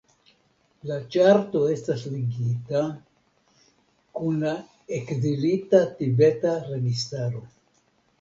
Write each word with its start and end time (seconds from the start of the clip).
La 0.91 0.95
ĉarto 1.15 1.59
estas 1.73 2.05
ligita 2.13 2.81
kun 4.21 4.39
la 4.45 4.53
Ekzilita 4.97 5.83
tibeta 6.01 6.55
registaro. 6.71 7.43